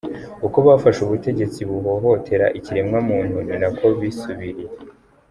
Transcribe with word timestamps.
Uko 0.45 0.57
bafashe 0.67 0.99
ubutegetsi 1.03 1.59
buhohotera 1.69 2.45
ikiremwa 2.59 2.97
muntu 3.09 3.37
ninako 3.47 3.85
bisubiriye! 3.99 4.73